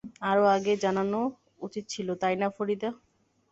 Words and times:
আরো 0.29 0.43
আগেই 0.55 0.77
জানানো 0.77 1.19
উচিত 1.61 1.85
ছিল, 1.93 2.07
তাই 2.21 2.35
না 2.37 2.47
ফরিদা? 2.55 2.89